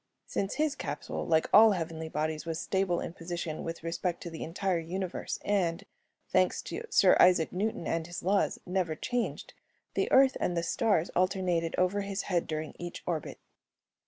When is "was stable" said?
2.43-2.99